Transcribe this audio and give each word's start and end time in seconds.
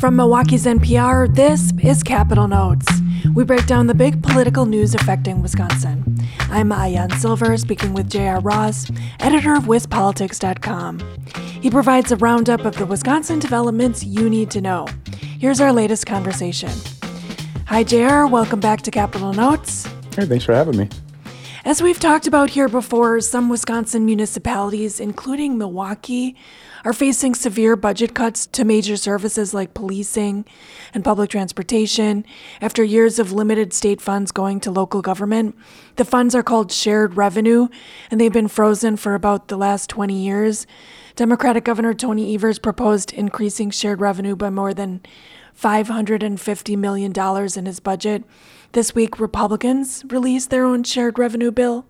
From 0.00 0.16
Milwaukee's 0.16 0.64
NPR, 0.64 1.34
this 1.34 1.74
is 1.82 2.02
Capital 2.02 2.48
Notes. 2.48 2.86
We 3.34 3.44
break 3.44 3.66
down 3.66 3.86
the 3.86 3.92
big 3.92 4.22
political 4.22 4.64
news 4.64 4.94
affecting 4.94 5.42
Wisconsin. 5.42 6.16
I'm 6.48 6.70
Maayan 6.70 7.12
Silver, 7.18 7.54
speaking 7.58 7.92
with 7.92 8.08
J.R. 8.08 8.40
Ross, 8.40 8.90
editor 9.20 9.54
of 9.54 9.64
WisPolitics.com. 9.64 11.00
He 11.60 11.68
provides 11.68 12.10
a 12.12 12.16
roundup 12.16 12.64
of 12.64 12.76
the 12.76 12.86
Wisconsin 12.86 13.40
developments 13.40 14.02
you 14.02 14.30
need 14.30 14.50
to 14.52 14.62
know. 14.62 14.86
Here's 15.38 15.60
our 15.60 15.70
latest 15.70 16.06
conversation. 16.06 16.72
Hi, 17.66 17.84
JR. 17.84 18.24
Welcome 18.24 18.60
back 18.60 18.80
to 18.82 18.90
Capital 18.90 19.34
Notes. 19.34 19.84
Hey, 20.16 20.24
thanks 20.24 20.46
for 20.46 20.54
having 20.54 20.78
me. 20.78 20.88
As 21.66 21.82
we've 21.82 22.00
talked 22.00 22.26
about 22.26 22.48
here 22.48 22.70
before, 22.70 23.20
some 23.20 23.50
Wisconsin 23.50 24.06
municipalities, 24.06 24.98
including 24.98 25.58
Milwaukee, 25.58 26.36
are 26.84 26.92
facing 26.92 27.34
severe 27.34 27.76
budget 27.76 28.14
cuts 28.14 28.46
to 28.46 28.64
major 28.64 28.96
services 28.96 29.52
like 29.52 29.74
policing 29.74 30.44
and 30.94 31.04
public 31.04 31.30
transportation 31.30 32.24
after 32.60 32.82
years 32.82 33.18
of 33.18 33.32
limited 33.32 33.72
state 33.72 34.00
funds 34.00 34.32
going 34.32 34.60
to 34.60 34.70
local 34.70 35.02
government. 35.02 35.56
The 35.96 36.04
funds 36.04 36.34
are 36.34 36.42
called 36.42 36.72
shared 36.72 37.16
revenue, 37.16 37.68
and 38.10 38.20
they've 38.20 38.32
been 38.32 38.48
frozen 38.48 38.96
for 38.96 39.14
about 39.14 39.48
the 39.48 39.56
last 39.56 39.90
20 39.90 40.14
years. 40.14 40.66
Democratic 41.16 41.64
Governor 41.64 41.94
Tony 41.94 42.34
Evers 42.34 42.58
proposed 42.58 43.12
increasing 43.12 43.70
shared 43.70 44.00
revenue 44.00 44.36
by 44.36 44.50
more 44.50 44.72
than 44.72 45.00
$550 45.60 46.78
million 46.78 47.12
in 47.56 47.66
his 47.66 47.80
budget. 47.80 48.24
This 48.72 48.94
week, 48.94 49.20
Republicans 49.20 50.04
released 50.08 50.50
their 50.50 50.64
own 50.64 50.84
shared 50.84 51.18
revenue 51.18 51.50
bill. 51.50 51.86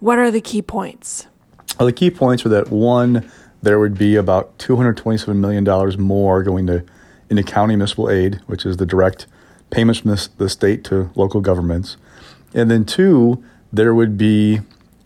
What 0.00 0.18
are 0.18 0.30
the 0.30 0.40
key 0.40 0.62
points? 0.62 1.26
Well, 1.78 1.86
the 1.86 1.92
key 1.92 2.10
points 2.10 2.44
are 2.44 2.50
that 2.50 2.70
one, 2.70 3.30
there 3.62 3.78
would 3.78 3.98
be 3.98 4.16
about 4.16 4.56
$227 4.58 5.36
million 5.36 6.00
more 6.00 6.42
going 6.42 6.66
to 6.66 6.84
into 7.30 7.42
county 7.42 7.76
municipal 7.76 8.08
aid, 8.08 8.40
which 8.46 8.64
is 8.64 8.78
the 8.78 8.86
direct 8.86 9.26
payments 9.70 10.00
from 10.00 10.16
the 10.38 10.48
state 10.48 10.84
to 10.84 11.10
local 11.14 11.40
governments. 11.40 11.96
And 12.54 12.70
then 12.70 12.84
two, 12.84 13.42
there 13.72 13.94
would 13.94 14.16
be 14.16 14.60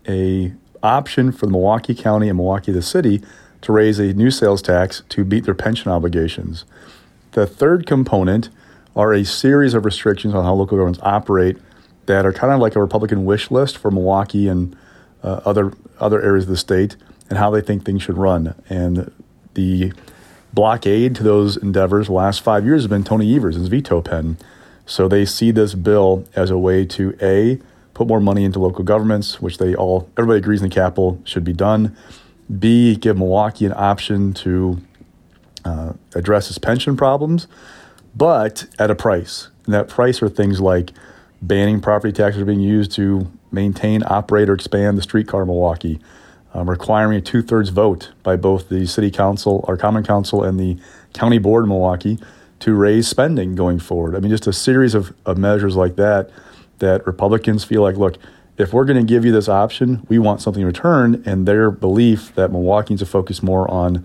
a 0.08 0.52
option 0.82 1.32
for 1.32 1.46
the 1.46 1.52
Milwaukee 1.52 1.94
County 1.94 2.28
and 2.28 2.36
Milwaukee 2.36 2.72
the 2.72 2.82
city 2.82 3.22
to 3.62 3.72
raise 3.72 3.98
a 3.98 4.12
new 4.12 4.30
sales 4.30 4.62
tax 4.62 5.02
to 5.08 5.24
meet 5.24 5.44
their 5.44 5.54
pension 5.54 5.90
obligations. 5.90 6.64
The 7.32 7.46
third 7.46 7.86
component 7.86 8.48
are 8.94 9.12
a 9.12 9.24
series 9.24 9.74
of 9.74 9.84
restrictions 9.84 10.34
on 10.34 10.44
how 10.44 10.54
local 10.54 10.76
governments 10.76 11.00
operate 11.02 11.56
that 12.06 12.26
are 12.26 12.32
kind 12.32 12.52
of 12.52 12.60
like 12.60 12.76
a 12.76 12.80
Republican 12.80 13.24
wish 13.24 13.50
list 13.50 13.78
for 13.78 13.90
Milwaukee 13.90 14.48
and 14.48 14.76
uh, 15.22 15.40
other 15.44 15.72
other 15.98 16.22
areas 16.22 16.44
of 16.44 16.50
the 16.50 16.56
state 16.56 16.96
and 17.28 17.38
how 17.38 17.50
they 17.50 17.60
think 17.60 17.84
things 17.84 18.02
should 18.02 18.18
run. 18.18 18.54
And 18.68 19.10
the 19.54 19.92
blockade 20.52 21.14
to 21.16 21.22
those 21.22 21.56
endeavors 21.56 22.08
the 22.08 22.12
last 22.12 22.42
five 22.42 22.64
years 22.64 22.82
has 22.82 22.88
been 22.88 23.04
Tony 23.04 23.34
Evers' 23.34 23.56
his 23.56 23.68
veto 23.68 24.02
pen. 24.02 24.36
So 24.84 25.08
they 25.08 25.24
see 25.24 25.50
this 25.50 25.74
bill 25.74 26.26
as 26.34 26.50
a 26.50 26.58
way 26.58 26.84
to 26.86 27.16
a 27.22 27.58
put 27.94 28.08
more 28.08 28.20
money 28.20 28.44
into 28.44 28.58
local 28.58 28.84
governments, 28.84 29.40
which 29.40 29.58
they 29.58 29.74
all 29.74 30.08
everybody 30.16 30.38
agrees 30.38 30.62
in 30.62 30.68
the 30.68 30.74
capital 30.74 31.20
should 31.24 31.44
be 31.44 31.52
done. 31.52 31.96
B 32.58 32.96
give 32.96 33.16
Milwaukee 33.16 33.64
an 33.64 33.72
option 33.74 34.32
to 34.34 34.80
uh, 35.64 35.92
address 36.14 36.48
its 36.50 36.58
pension 36.58 36.96
problems, 36.96 37.46
but 38.14 38.66
at 38.78 38.90
a 38.90 38.94
price. 38.94 39.48
And 39.64 39.74
that 39.74 39.88
price 39.88 40.22
are 40.22 40.28
things 40.28 40.60
like 40.60 40.90
banning 41.40 41.80
property 41.80 42.12
taxes 42.12 42.44
being 42.44 42.60
used 42.60 42.92
to 42.92 43.30
maintain, 43.52 44.02
operate, 44.06 44.48
or 44.48 44.54
expand 44.54 44.98
the 44.98 45.02
streetcar 45.02 45.44
Milwaukee, 45.44 46.00
um, 46.54 46.68
requiring 46.68 47.18
a 47.18 47.20
two 47.20 47.42
thirds 47.42 47.70
vote 47.70 48.12
by 48.22 48.36
both 48.36 48.68
the 48.68 48.86
city 48.86 49.10
council, 49.10 49.64
our 49.68 49.76
common 49.76 50.04
council, 50.04 50.42
and 50.44 50.58
the 50.58 50.76
county 51.12 51.38
board 51.38 51.64
in 51.64 51.68
Milwaukee 51.68 52.18
to 52.60 52.74
raise 52.74 53.08
spending 53.08 53.54
going 53.54 53.78
forward. 53.78 54.14
I 54.14 54.20
mean, 54.20 54.30
just 54.30 54.46
a 54.46 54.52
series 54.52 54.94
of, 54.94 55.12
of 55.26 55.36
measures 55.38 55.74
like 55.76 55.96
that 55.96 56.30
that 56.78 57.06
Republicans 57.06 57.64
feel 57.64 57.82
like, 57.82 57.96
look, 57.96 58.18
if 58.58 58.72
we're 58.72 58.84
going 58.84 58.98
to 58.98 59.04
give 59.04 59.24
you 59.24 59.32
this 59.32 59.48
option, 59.48 60.06
we 60.08 60.18
want 60.18 60.42
something 60.42 60.60
in 60.60 60.66
return. 60.66 61.22
And 61.24 61.46
their 61.46 61.70
belief 61.70 62.34
that 62.34 62.50
Milwaukee 62.50 62.94
needs 62.94 63.02
to 63.02 63.06
focus 63.06 63.42
more 63.42 63.70
on 63.70 64.04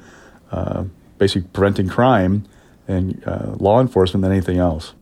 uh, 0.52 0.86
basically 1.18 1.50
preventing 1.54 1.90
crime 1.90 2.46
and 2.88 3.22
uh, 3.26 3.56
law 3.60 3.82
enforcement 3.82 4.22
than 4.22 4.32
anything 4.32 4.58
else. 4.58 4.94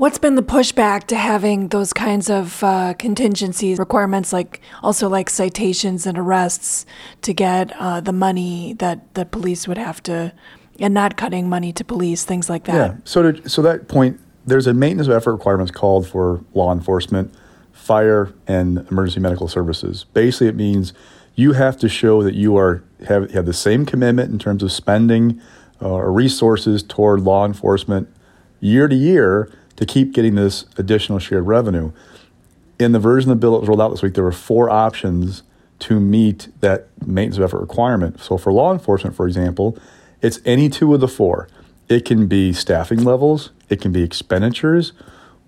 What's 0.00 0.16
been 0.16 0.34
the 0.34 0.42
pushback 0.42 1.08
to 1.08 1.14
having 1.14 1.68
those 1.68 1.92
kinds 1.92 2.30
of 2.30 2.64
uh, 2.64 2.94
contingencies 2.94 3.78
requirements, 3.78 4.32
like 4.32 4.62
also 4.82 5.10
like 5.10 5.28
citations 5.28 6.06
and 6.06 6.16
arrests, 6.16 6.86
to 7.20 7.34
get 7.34 7.70
uh, 7.78 8.00
the 8.00 8.10
money 8.10 8.72
that 8.78 9.12
the 9.12 9.26
police 9.26 9.68
would 9.68 9.76
have 9.76 10.02
to, 10.04 10.32
and 10.78 10.94
not 10.94 11.18
cutting 11.18 11.50
money 11.50 11.70
to 11.74 11.84
police, 11.84 12.24
things 12.24 12.48
like 12.48 12.64
that. 12.64 12.74
Yeah. 12.74 12.96
So 13.04 13.30
to, 13.30 13.46
so 13.46 13.60
that 13.60 13.88
point, 13.88 14.18
there's 14.46 14.66
a 14.66 14.72
maintenance 14.72 15.06
of 15.06 15.12
effort 15.12 15.32
requirements 15.32 15.70
called 15.70 16.08
for 16.08 16.42
law 16.54 16.72
enforcement, 16.72 17.34
fire, 17.70 18.32
and 18.46 18.78
emergency 18.90 19.20
medical 19.20 19.48
services. 19.48 20.06
Basically, 20.14 20.46
it 20.46 20.56
means 20.56 20.94
you 21.34 21.52
have 21.52 21.76
to 21.76 21.90
show 21.90 22.22
that 22.22 22.34
you 22.34 22.56
are 22.56 22.82
have, 23.06 23.32
have 23.32 23.44
the 23.44 23.52
same 23.52 23.84
commitment 23.84 24.32
in 24.32 24.38
terms 24.38 24.62
of 24.62 24.72
spending 24.72 25.38
uh, 25.82 25.90
or 25.90 26.10
resources 26.10 26.82
toward 26.82 27.20
law 27.20 27.44
enforcement 27.44 28.08
year 28.60 28.88
to 28.88 28.96
year 28.96 29.52
to 29.80 29.86
keep 29.86 30.12
getting 30.12 30.34
this 30.34 30.66
additional 30.76 31.18
shared 31.18 31.46
revenue. 31.46 31.90
In 32.78 32.92
the 32.92 32.98
version 32.98 33.30
of 33.30 33.38
the 33.38 33.40
bill 33.40 33.52
that 33.52 33.60
was 33.60 33.68
rolled 33.68 33.80
out 33.80 33.90
this 33.90 34.02
week, 34.02 34.14
there 34.14 34.24
were 34.24 34.30
four 34.30 34.70
options 34.70 35.42
to 35.80 35.98
meet 35.98 36.48
that 36.60 36.88
maintenance 37.04 37.38
of 37.38 37.44
effort 37.44 37.60
requirement. 37.60 38.20
So 38.20 38.36
for 38.36 38.52
law 38.52 38.72
enforcement, 38.72 39.16
for 39.16 39.26
example, 39.26 39.78
it's 40.20 40.38
any 40.44 40.68
two 40.68 40.92
of 40.92 41.00
the 41.00 41.08
four. 41.08 41.48
It 41.88 42.04
can 42.04 42.26
be 42.26 42.52
staffing 42.52 43.02
levels, 43.02 43.50
it 43.70 43.80
can 43.80 43.90
be 43.90 44.02
expenditures, 44.02 44.92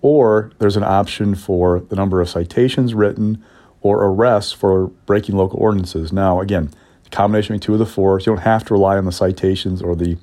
or 0.01 0.51
there's 0.57 0.75
an 0.75 0.83
option 0.83 1.35
for 1.35 1.79
the 1.79 1.95
number 1.95 2.19
of 2.19 2.27
citations 2.27 2.93
written 2.93 3.43
or 3.81 4.03
arrests 4.03 4.51
for 4.51 4.87
breaking 5.05 5.35
local 5.37 5.59
ordinances. 5.59 6.11
Now, 6.11 6.41
again, 6.41 6.71
the 7.03 7.09
combination 7.11 7.53
of 7.55 7.61
two 7.61 7.73
of 7.73 7.79
the 7.79 7.85
four, 7.85 8.19
so 8.19 8.31
you 8.31 8.35
don't 8.35 8.43
have 8.43 8.65
to 8.65 8.73
rely 8.73 8.97
on 8.97 9.05
the 9.05 9.11
citations 9.11 9.81
or 9.81 9.95
the 9.95 10.17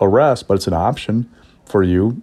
arrest, 0.00 0.48
but 0.48 0.54
it's 0.54 0.66
an 0.66 0.74
option 0.74 1.30
for 1.64 1.82
you. 1.82 2.20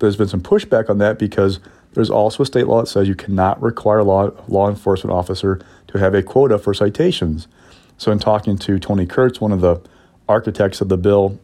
There's 0.00 0.16
been 0.16 0.28
some 0.28 0.42
pushback 0.42 0.90
on 0.90 0.98
that 0.98 1.18
because 1.18 1.60
there's 1.94 2.10
also 2.10 2.42
a 2.42 2.46
state 2.46 2.66
law 2.66 2.80
that 2.80 2.88
says 2.88 3.08
you 3.08 3.14
cannot 3.14 3.60
require 3.62 4.00
a 4.00 4.04
law, 4.04 4.30
law 4.48 4.68
enforcement 4.68 5.14
officer 5.14 5.60
to 5.88 5.98
have 5.98 6.14
a 6.14 6.22
quota 6.22 6.58
for 6.58 6.74
citations. 6.74 7.48
So, 7.96 8.10
in 8.10 8.18
talking 8.18 8.58
to 8.58 8.78
Tony 8.78 9.06
Kurtz, 9.06 9.40
one 9.40 9.52
of 9.52 9.60
the 9.60 9.80
architects 10.28 10.80
of 10.80 10.88
the 10.88 10.96
bill, 10.96 11.38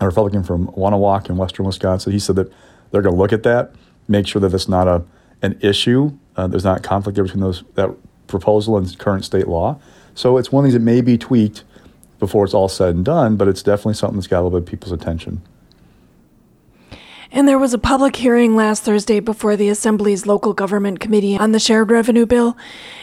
a 0.00 0.06
Republican 0.06 0.44
from 0.44 0.68
Wonewoc 0.68 1.28
in 1.28 1.36
western 1.36 1.66
Wisconsin, 1.66 2.12
he 2.12 2.18
said 2.18 2.36
that 2.36 2.52
they're 2.90 3.02
going 3.02 3.14
to 3.14 3.20
look 3.20 3.32
at 3.32 3.42
that, 3.42 3.74
make 4.08 4.26
sure 4.26 4.40
that 4.40 4.54
it's 4.54 4.68
not 4.68 4.88
a 4.88 5.04
an 5.42 5.58
issue. 5.60 6.12
Uh, 6.36 6.46
there's 6.46 6.64
not 6.64 6.82
conflict 6.82 7.16
between 7.16 7.40
those 7.40 7.64
that 7.74 7.90
proposal 8.26 8.76
and 8.76 8.98
current 8.98 9.24
state 9.24 9.48
law. 9.48 9.80
So 10.14 10.36
it's 10.36 10.52
one 10.52 10.64
of 10.64 10.66
these 10.66 10.74
that 10.74 10.80
may 10.80 11.00
be 11.00 11.18
tweaked 11.18 11.64
before 12.18 12.44
it's 12.44 12.54
all 12.54 12.68
said 12.68 12.94
and 12.94 13.04
done, 13.04 13.36
but 13.36 13.48
it's 13.48 13.62
definitely 13.62 13.94
something 13.94 14.18
that's 14.18 14.26
got 14.26 14.40
a 14.40 14.42
little 14.42 14.60
bit 14.60 14.66
of 14.66 14.70
people's 14.70 14.92
attention. 14.92 15.42
And 17.40 17.48
there 17.48 17.58
was 17.58 17.72
a 17.72 17.78
public 17.78 18.16
hearing 18.16 18.54
last 18.54 18.82
Thursday 18.82 19.18
before 19.18 19.56
the 19.56 19.70
Assembly's 19.70 20.26
Local 20.26 20.52
Government 20.52 21.00
Committee 21.00 21.38
on 21.38 21.52
the 21.52 21.58
Shared 21.58 21.90
Revenue 21.90 22.26
Bill. 22.26 22.54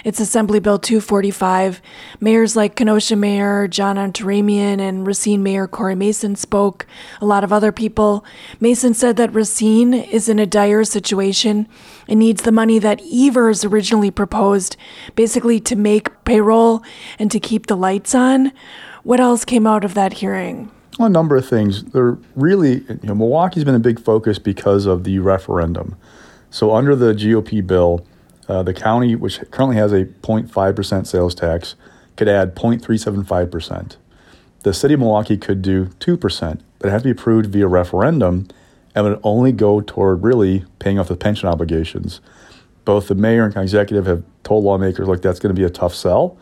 It's 0.03 0.19
Assembly 0.19 0.59
Bill 0.59 0.77
245. 0.77 1.81
Mayors 2.19 2.55
like 2.55 2.75
Kenosha 2.75 3.15
Mayor 3.15 3.67
John 3.67 3.97
Antaramian 3.97 4.79
and 4.79 5.07
Racine 5.07 5.41
Mayor 5.41 5.67
Cory 5.67 5.95
Mason 5.95 6.35
spoke. 6.35 6.85
A 7.19 7.25
lot 7.25 7.43
of 7.43 7.51
other 7.51 7.71
people. 7.71 8.23
Mason 8.59 8.93
said 8.93 9.17
that 9.17 9.33
Racine 9.33 9.95
is 9.95 10.29
in 10.29 10.37
a 10.37 10.45
dire 10.45 10.83
situation 10.83 11.67
and 12.07 12.19
needs 12.19 12.43
the 12.43 12.51
money 12.51 12.77
that 12.77 13.01
Evers 13.11 13.65
originally 13.65 14.11
proposed, 14.11 14.77
basically 15.15 15.59
to 15.61 15.75
make 15.75 16.25
payroll 16.25 16.83
and 17.17 17.31
to 17.31 17.39
keep 17.39 17.65
the 17.65 17.75
lights 17.75 18.13
on. 18.13 18.51
What 19.01 19.19
else 19.19 19.43
came 19.43 19.65
out 19.65 19.83
of 19.83 19.95
that 19.95 20.13
hearing? 20.13 20.69
A 21.05 21.09
number 21.09 21.35
of 21.35 21.47
things. 21.47 21.83
They're 21.83 22.17
really, 22.35 22.83
you 22.87 22.99
know, 23.03 23.15
Milwaukee's 23.15 23.63
been 23.63 23.75
a 23.75 23.79
big 23.79 23.99
focus 23.99 24.39
because 24.39 24.85
of 24.85 25.03
the 25.03 25.19
referendum. 25.19 25.95
So 26.49 26.73
under 26.73 26.95
the 26.95 27.13
GOP 27.13 27.65
bill, 27.65 28.05
uh, 28.47 28.63
the 28.63 28.73
county, 28.73 29.15
which 29.15 29.39
currently 29.51 29.75
has 29.75 29.91
a 29.91 30.05
0.5% 30.05 31.07
sales 31.07 31.35
tax, 31.35 31.75
could 32.15 32.27
add 32.27 32.55
0.375%. 32.55 33.97
The 34.63 34.73
city 34.73 34.93
of 34.95 34.99
Milwaukee 35.01 35.37
could 35.37 35.61
do 35.61 35.85
2%, 35.85 36.59
but 36.79 36.87
it 36.87 36.91
has 36.91 37.03
to 37.03 37.07
be 37.07 37.11
approved 37.11 37.47
via 37.47 37.67
referendum 37.67 38.47
and 38.95 39.05
would 39.05 39.19
only 39.23 39.51
go 39.51 39.81
toward 39.81 40.23
really 40.23 40.65
paying 40.79 40.97
off 40.97 41.09
the 41.09 41.15
pension 41.15 41.47
obligations. 41.47 42.21
Both 42.85 43.09
the 43.09 43.15
mayor 43.15 43.45
and 43.45 43.55
executive 43.55 44.05
have 44.07 44.23
told 44.43 44.63
lawmakers, 44.63 45.07
like, 45.07 45.21
that's 45.21 45.39
going 45.39 45.53
to 45.53 45.59
be 45.59 45.65
a 45.65 45.69
tough 45.69 45.93
sell 45.93 46.37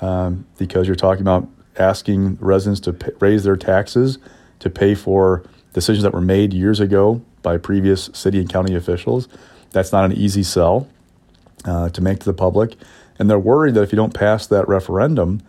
um, 0.00 0.46
because 0.58 0.86
you're 0.86 0.94
talking 0.94 1.22
about 1.22 1.48
asking 1.78 2.38
residents 2.40 2.80
to 2.80 2.92
pay, 2.92 3.10
raise 3.20 3.44
their 3.44 3.56
taxes 3.56 4.18
to 4.60 4.70
pay 4.70 4.94
for 4.94 5.44
decisions 5.72 6.02
that 6.02 6.12
were 6.12 6.20
made 6.20 6.52
years 6.52 6.80
ago 6.80 7.22
by 7.42 7.58
previous 7.58 8.10
city 8.12 8.40
and 8.40 8.48
county 8.48 8.74
officials. 8.74 9.28
That's 9.70 9.92
not 9.92 10.04
an 10.04 10.12
easy 10.12 10.42
sell 10.42 10.88
uh, 11.64 11.90
to 11.90 12.00
make 12.00 12.20
to 12.20 12.24
the 12.24 12.32
public. 12.32 12.76
And 13.18 13.30
they're 13.30 13.38
worried 13.38 13.74
that 13.74 13.82
if 13.82 13.92
you 13.92 13.96
don't 13.96 14.14
pass 14.14 14.46
that 14.46 14.66
referendum, 14.68 15.42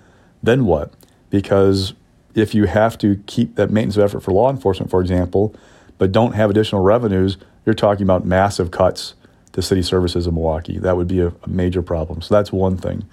then 0.44 0.66
what? 0.66 0.94
Because 1.30 1.94
if 2.36 2.54
you 2.54 2.66
have 2.66 2.98
to 3.00 3.22
keep 3.26 3.56
that 3.56 3.72
maintenance 3.72 3.98
of 3.98 4.04
effort 4.04 4.22
for 4.22 4.32
law 4.32 4.50
enforcement, 4.50 4.92
for 4.92 5.02
example, 5.02 5.56
but 5.98 6.12
don't 6.12 6.34
have 6.34 6.50
additional 6.50 6.82
revenues, 6.82 7.38
you're 7.66 7.74
talking 7.74 8.04
about 8.04 8.26
massive 8.26 8.72
cuts 8.72 9.16
to 9.54 9.62
city 9.62 9.82
services 9.82 10.28
in 10.28 10.36
Milwaukee. 10.36 10.78
That 10.78 10.98
would 10.98 11.08
be 11.08 11.20
a, 11.20 11.30
a 11.30 11.50
major 11.50 11.82
problem. 11.82 12.22
So 12.22 12.36
that's 12.36 12.52
one 12.52 12.78
thing. 12.78 13.04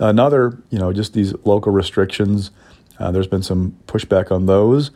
Another, 0.00 0.58
you 0.70 0.78
know, 0.78 0.92
just 0.92 1.12
these 1.12 1.34
local 1.44 1.72
restrictions. 1.72 2.50
Uh, 2.98 3.10
there's 3.10 3.26
been 3.26 3.42
some 3.42 3.76
pushback 3.86 4.30
on 4.30 4.46
those. 4.46 4.90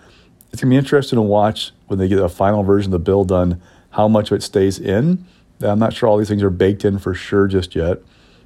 It's 0.52 0.60
going 0.60 0.70
to 0.70 0.75
be 0.75 0.76
interesting 0.76 1.16
to 1.16 1.22
watch 1.22 1.72
when 1.87 1.99
they 1.99 2.08
get 2.08 2.19
a 2.19 2.28
final 2.28 2.62
version 2.62 2.93
of 2.93 2.93
the 2.93 3.04
bill 3.04 3.25
done, 3.25 3.60
how 3.90 4.06
much 4.08 4.31
of 4.31 4.37
it 4.37 4.43
stays 4.43 4.78
in. 4.78 5.25
I'm 5.60 5.78
not 5.78 5.93
sure 5.93 6.08
all 6.08 6.19
these 6.19 6.28
things 6.28 6.43
are 6.43 6.50
baked 6.50 6.84
in 6.84 6.99
for 6.99 7.14
sure 7.14 7.46
just 7.46 7.75
yet. 7.75 7.99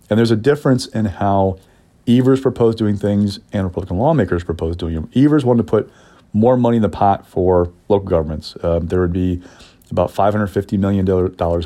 And 0.08 0.18
there's 0.18 0.30
a 0.30 0.36
difference 0.36 0.86
in 0.86 1.06
how 1.06 1.58
Evers 2.06 2.40
proposed 2.40 2.78
doing 2.78 2.96
things 2.96 3.40
and 3.52 3.64
Republican 3.64 3.98
lawmakers 3.98 4.44
proposed 4.44 4.78
doing 4.78 4.94
them. 4.94 5.10
Evers 5.16 5.44
wanted 5.44 5.66
to 5.66 5.70
put 5.70 5.90
more 6.32 6.56
money 6.56 6.76
in 6.76 6.82
the 6.82 6.88
pot 6.88 7.26
for 7.26 7.72
local 7.88 8.08
governments. 8.08 8.56
Um, 8.62 8.86
there 8.86 9.00
would 9.00 9.12
be 9.12 9.42
about 9.90 10.10
$550 10.10 10.78
million 10.78 11.04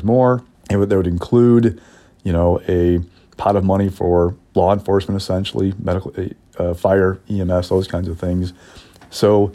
more. 0.05 0.43
And 0.69 0.81
that 0.81 0.97
would 0.97 1.07
include, 1.07 1.81
you 2.23 2.31
know, 2.31 2.61
a 2.67 2.99
pot 3.41 3.55
of 3.55 3.63
money 3.63 3.89
for 3.89 4.35
law 4.53 4.71
enforcement, 4.71 5.19
essentially, 5.19 5.73
medical, 5.79 6.13
uh, 6.59 6.75
fire, 6.75 7.19
EMS, 7.27 7.69
those 7.69 7.87
kinds 7.87 8.07
of 8.07 8.19
things. 8.19 8.53
So 9.09 9.51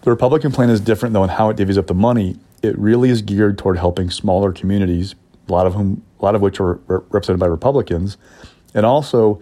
the 0.00 0.10
Republican 0.10 0.52
plan 0.52 0.70
is 0.70 0.80
different, 0.80 1.12
though, 1.12 1.24
in 1.24 1.28
how 1.28 1.50
it 1.50 1.58
divvies 1.58 1.76
up 1.76 1.86
the 1.86 1.92
money. 1.92 2.38
It 2.62 2.78
really 2.78 3.10
is 3.10 3.20
geared 3.20 3.58
toward 3.58 3.76
helping 3.76 4.08
smaller 4.08 4.54
communities, 4.54 5.14
a 5.48 5.52
lot 5.52 5.66
of 5.66 5.74
whom, 5.74 6.02
a 6.18 6.24
lot 6.24 6.34
of 6.34 6.40
which 6.40 6.60
are 6.60 6.80
represented 6.86 7.38
by 7.38 7.46
Republicans, 7.46 8.16
and 8.72 8.86
also 8.86 9.38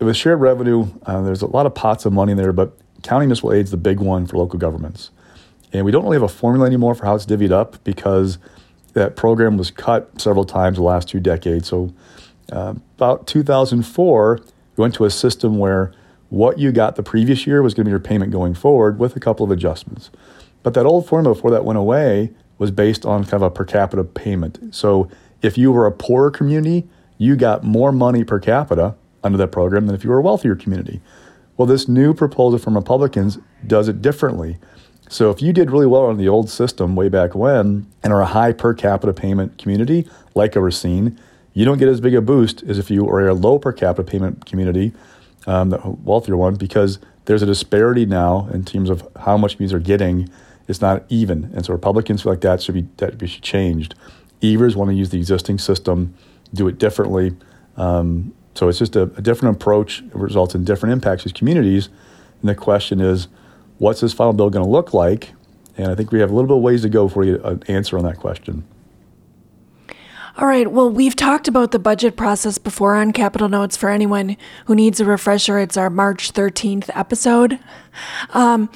with 0.00 0.16
shared 0.16 0.40
revenue. 0.40 0.88
Uh, 1.06 1.22
there's 1.22 1.42
a 1.42 1.46
lot 1.46 1.64
of 1.64 1.76
pots 1.76 2.04
of 2.04 2.12
money 2.12 2.34
there, 2.34 2.52
but 2.52 2.76
county 3.04 3.26
municipal 3.26 3.52
aid 3.52 3.66
is 3.66 3.70
the 3.70 3.76
big 3.76 4.00
one 4.00 4.26
for 4.26 4.36
local 4.36 4.58
governments, 4.58 5.10
and 5.72 5.84
we 5.84 5.92
don't 5.92 6.02
really 6.02 6.16
have 6.16 6.24
a 6.24 6.28
formula 6.28 6.66
anymore 6.66 6.96
for 6.96 7.06
how 7.06 7.14
it's 7.14 7.24
divvied 7.24 7.52
up 7.52 7.84
because 7.84 8.38
that 8.94 9.14
program 9.14 9.56
was 9.56 9.70
cut 9.70 10.20
several 10.20 10.44
times 10.44 10.76
the 10.76 10.82
last 10.82 11.08
two 11.08 11.20
decades. 11.20 11.68
So, 11.68 11.94
uh, 12.52 12.74
about 12.96 13.26
2004, 13.26 14.40
we 14.76 14.82
went 14.82 14.94
to 14.94 15.04
a 15.04 15.10
system 15.10 15.58
where 15.58 15.92
what 16.28 16.58
you 16.58 16.72
got 16.72 16.96
the 16.96 17.02
previous 17.02 17.46
year 17.46 17.62
was 17.62 17.74
going 17.74 17.84
to 17.84 17.88
be 17.88 17.90
your 17.90 17.98
payment 17.98 18.30
going 18.30 18.54
forward 18.54 18.98
with 18.98 19.16
a 19.16 19.20
couple 19.20 19.44
of 19.44 19.50
adjustments. 19.50 20.10
But 20.62 20.74
that 20.74 20.86
old 20.86 21.06
formula 21.08 21.34
before 21.34 21.50
that 21.50 21.64
went 21.64 21.78
away 21.78 22.30
was 22.58 22.70
based 22.70 23.04
on 23.04 23.24
kind 23.24 23.34
of 23.34 23.42
a 23.42 23.50
per 23.50 23.64
capita 23.64 24.04
payment. 24.04 24.74
So 24.74 25.10
if 25.42 25.58
you 25.58 25.72
were 25.72 25.86
a 25.86 25.92
poorer 25.92 26.30
community, 26.30 26.88
you 27.18 27.36
got 27.36 27.64
more 27.64 27.90
money 27.90 28.24
per 28.24 28.38
capita 28.38 28.94
under 29.24 29.38
that 29.38 29.48
program 29.48 29.86
than 29.86 29.94
if 29.94 30.04
you 30.04 30.10
were 30.10 30.18
a 30.18 30.22
wealthier 30.22 30.54
community. 30.54 31.00
Well, 31.56 31.66
this 31.66 31.88
new 31.88 32.14
proposal 32.14 32.58
from 32.58 32.76
Republicans 32.76 33.38
does 33.66 33.88
it 33.88 34.00
differently. 34.00 34.58
So 35.08 35.30
if 35.30 35.42
you 35.42 35.52
did 35.52 35.70
really 35.70 35.86
well 35.86 36.06
on 36.06 36.16
the 36.16 36.28
old 36.28 36.48
system 36.48 36.96
way 36.96 37.08
back 37.08 37.34
when 37.34 37.86
and 38.02 38.12
are 38.12 38.22
a 38.22 38.26
high 38.26 38.52
per 38.52 38.72
capita 38.72 39.12
payment 39.12 39.58
community 39.58 40.08
like 40.34 40.56
a 40.56 40.60
Racine, 40.60 41.18
you 41.54 41.64
don't 41.64 41.78
get 41.78 41.88
as 41.88 42.00
big 42.00 42.14
a 42.14 42.20
boost 42.20 42.62
as 42.62 42.78
if 42.78 42.90
you 42.90 43.08
are 43.08 43.28
a 43.28 43.34
low 43.34 43.58
per 43.58 43.72
capita 43.72 44.10
payment 44.10 44.46
community 44.46 44.92
um, 45.46 45.70
the 45.70 45.78
wealthier 46.04 46.36
one, 46.36 46.54
because 46.54 46.98
there's 47.24 47.42
a 47.42 47.46
disparity 47.46 48.06
now 48.06 48.48
in 48.52 48.64
terms 48.64 48.90
of 48.90 49.06
how 49.20 49.36
much 49.36 49.56
communities 49.56 49.74
are 49.74 49.80
getting. 49.80 50.28
It's 50.68 50.80
not 50.80 51.04
even, 51.08 51.50
and 51.54 51.64
so 51.64 51.72
Republicans 51.72 52.22
feel 52.22 52.32
like 52.32 52.40
that 52.42 52.62
should 52.62 52.74
be 52.74 52.86
that 52.98 53.10
should 53.10 53.18
be 53.18 53.28
changed. 53.28 53.94
Evers 54.42 54.76
want 54.76 54.90
to 54.90 54.94
use 54.94 55.10
the 55.10 55.18
existing 55.18 55.58
system, 55.58 56.14
do 56.54 56.68
it 56.68 56.78
differently. 56.78 57.34
Um, 57.76 58.34
so 58.54 58.68
it's 58.68 58.78
just 58.78 58.96
a, 58.96 59.02
a, 59.02 59.22
different 59.22 59.56
approach. 59.56 60.02
It 60.02 60.14
results 60.14 60.54
in 60.54 60.64
different 60.64 60.92
impacts 60.92 61.24
as 61.24 61.32
communities. 61.32 61.88
And 62.40 62.48
the 62.48 62.54
question 62.54 63.00
is, 63.00 63.28
what's 63.78 64.00
this 64.00 64.12
final 64.12 64.34
bill 64.34 64.50
going 64.50 64.64
to 64.64 64.70
look 64.70 64.92
like? 64.92 65.32
And 65.78 65.90
I 65.90 65.94
think 65.94 66.12
we 66.12 66.20
have 66.20 66.30
a 66.30 66.34
little 66.34 66.48
bit 66.48 66.56
of 66.56 66.62
ways 66.62 66.82
to 66.82 66.90
go 66.90 67.06
before 67.06 67.22
we 67.22 67.32
get 67.32 67.44
an 67.44 67.62
answer 67.68 67.96
on 67.96 68.04
that 68.04 68.18
question. 68.18 68.64
All 70.38 70.46
right. 70.46 70.72
Well, 70.72 70.88
we've 70.88 71.14
talked 71.14 71.46
about 71.46 71.72
the 71.72 71.78
budget 71.78 72.16
process 72.16 72.56
before 72.56 72.94
on 72.94 73.12
Capital 73.12 73.50
Notes. 73.50 73.76
For 73.76 73.90
anyone 73.90 74.38
who 74.64 74.74
needs 74.74 74.98
a 74.98 75.04
refresher, 75.04 75.58
it's 75.58 75.76
our 75.76 75.90
March 75.90 76.32
13th 76.32 76.88
episode. 76.94 77.58
Um, 78.32 78.70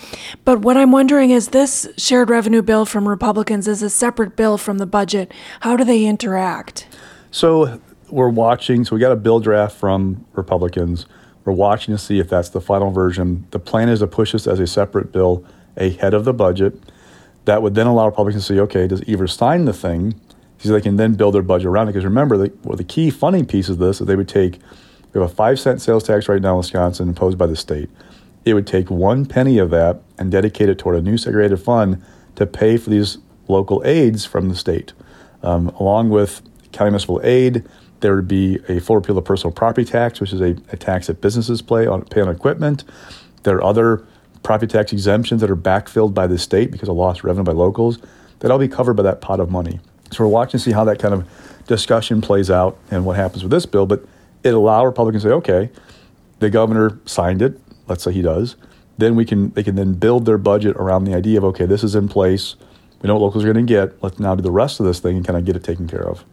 but 0.44 0.58
what 0.60 0.76
I'm 0.76 0.92
wondering 0.92 1.30
is 1.30 1.48
this 1.48 1.88
shared 1.96 2.28
revenue 2.28 2.60
bill 2.60 2.84
from 2.84 3.08
Republicans 3.08 3.66
is 3.68 3.82
a 3.82 3.88
separate 3.88 4.36
bill 4.36 4.58
from 4.58 4.76
the 4.76 4.86
budget. 4.86 5.32
How 5.60 5.78
do 5.78 5.84
they 5.84 6.04
interact? 6.04 6.88
So 7.30 7.80
we're 8.10 8.28
watching. 8.28 8.84
So 8.84 8.94
we 8.94 9.00
got 9.00 9.12
a 9.12 9.16
bill 9.16 9.40
draft 9.40 9.76
from 9.76 10.26
Republicans. 10.34 11.06
We're 11.46 11.54
watching 11.54 11.94
to 11.94 11.98
see 11.98 12.18
if 12.18 12.28
that's 12.28 12.50
the 12.50 12.60
final 12.60 12.90
version. 12.90 13.46
The 13.52 13.58
plan 13.58 13.88
is 13.88 14.00
to 14.00 14.06
push 14.06 14.32
this 14.32 14.46
as 14.46 14.60
a 14.60 14.66
separate 14.66 15.10
bill 15.10 15.42
ahead 15.78 16.12
of 16.12 16.26
the 16.26 16.34
budget. 16.34 16.78
That 17.46 17.62
would 17.62 17.74
then 17.74 17.86
allow 17.86 18.04
Republicans 18.04 18.46
to 18.46 18.54
see, 18.54 18.60
okay, 18.60 18.86
does 18.86 19.02
Evers 19.08 19.32
sign 19.32 19.64
the 19.64 19.72
thing? 19.72 20.20
So 20.58 20.72
they 20.72 20.80
can 20.80 20.96
then 20.96 21.14
build 21.14 21.34
their 21.34 21.42
budget 21.42 21.66
around 21.66 21.88
it. 21.88 21.92
Because 21.92 22.04
remember, 22.04 22.36
the, 22.36 22.52
well, 22.64 22.76
the 22.76 22.84
key 22.84 23.10
funding 23.10 23.46
piece 23.46 23.68
of 23.68 23.78
this 23.78 24.00
is 24.00 24.06
they 24.06 24.16
would 24.16 24.28
take, 24.28 24.58
we 25.12 25.20
have 25.20 25.30
a 25.30 25.34
five 25.34 25.60
cent 25.60 25.80
sales 25.80 26.04
tax 26.04 26.28
right 26.28 26.40
now 26.40 26.52
in 26.52 26.58
Wisconsin 26.58 27.08
imposed 27.08 27.38
by 27.38 27.46
the 27.46 27.56
state. 27.56 27.90
It 28.44 28.54
would 28.54 28.66
take 28.66 28.90
one 28.90 29.26
penny 29.26 29.58
of 29.58 29.70
that 29.70 30.00
and 30.18 30.30
dedicate 30.30 30.68
it 30.68 30.78
toward 30.78 30.96
a 30.96 31.02
new 31.02 31.18
segregated 31.18 31.60
fund 31.60 32.02
to 32.36 32.46
pay 32.46 32.76
for 32.76 32.90
these 32.90 33.18
local 33.48 33.82
aids 33.84 34.24
from 34.24 34.48
the 34.48 34.56
state. 34.56 34.92
Um, 35.42 35.68
along 35.80 36.10
with 36.10 36.42
county 36.72 36.90
municipal 36.90 37.20
aid, 37.24 37.64
there 38.00 38.14
would 38.14 38.28
be 38.28 38.60
a 38.68 38.78
full 38.80 38.96
repeal 38.96 39.16
of 39.18 39.24
personal 39.24 39.52
property 39.52 39.84
tax, 39.84 40.20
which 40.20 40.32
is 40.32 40.40
a, 40.40 40.56
a 40.72 40.76
tax 40.76 41.06
that 41.06 41.20
businesses 41.20 41.62
pay 41.62 41.86
on, 41.86 42.02
pay 42.04 42.20
on 42.20 42.28
equipment. 42.28 42.84
There 43.42 43.56
are 43.56 43.64
other 43.64 44.06
property 44.42 44.70
tax 44.70 44.92
exemptions 44.92 45.40
that 45.40 45.50
are 45.50 45.56
backfilled 45.56 46.14
by 46.14 46.26
the 46.26 46.38
state 46.38 46.70
because 46.70 46.88
of 46.88 46.96
lost 46.96 47.24
revenue 47.24 47.44
by 47.44 47.52
locals. 47.52 47.98
That'll 48.40 48.58
be 48.58 48.68
covered 48.68 48.94
by 48.94 49.02
that 49.04 49.20
pot 49.20 49.40
of 49.40 49.50
money. 49.50 49.80
So 50.10 50.24
we're 50.24 50.30
watching 50.30 50.58
to 50.58 50.64
see 50.64 50.72
how 50.72 50.84
that 50.84 50.98
kind 50.98 51.14
of 51.14 51.28
discussion 51.66 52.20
plays 52.20 52.50
out 52.50 52.78
and 52.90 53.04
what 53.04 53.16
happens 53.16 53.42
with 53.42 53.50
this 53.50 53.66
bill. 53.66 53.86
But 53.86 54.04
it 54.42 54.54
allow 54.54 54.84
Republicans 54.84 55.22
to 55.24 55.28
say, 55.28 55.32
okay, 55.34 55.70
the 56.38 56.50
governor 56.50 56.98
signed 57.04 57.42
it. 57.42 57.60
Let's 57.88 58.04
say 58.04 58.12
he 58.12 58.22
does. 58.22 58.56
Then 58.98 59.14
we 59.14 59.24
can 59.24 59.50
they 59.50 59.62
can 59.62 59.74
then 59.74 59.94
build 59.94 60.24
their 60.24 60.38
budget 60.38 60.76
around 60.76 61.04
the 61.04 61.14
idea 61.14 61.38
of 61.38 61.44
okay, 61.44 61.66
this 61.66 61.84
is 61.84 61.94
in 61.94 62.08
place. 62.08 62.56
We 63.02 63.08
know 63.08 63.14
what 63.14 63.22
locals 63.22 63.44
are 63.44 63.52
going 63.52 63.66
to 63.66 63.72
get. 63.72 64.02
Let's 64.02 64.18
now 64.18 64.34
do 64.34 64.42
the 64.42 64.50
rest 64.50 64.80
of 64.80 64.86
this 64.86 65.00
thing 65.00 65.16
and 65.16 65.26
kind 65.26 65.36
of 65.36 65.44
get 65.44 65.54
it 65.54 65.62
taken 65.62 65.86
care 65.86 66.08
of. 66.08 66.24